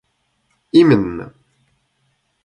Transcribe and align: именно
именно 0.81 1.27